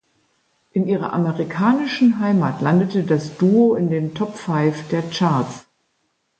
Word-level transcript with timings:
In 0.71 0.87
ihrer 0.87 1.13
amerikanischen 1.13 2.19
Heimat 2.19 2.59
landete 2.59 3.03
das 3.03 3.37
Duo 3.37 3.75
in 3.75 3.91
den 3.91 4.15
Top 4.15 4.35
Five 4.35 4.87
der 4.89 5.03
Charts. 5.03 5.67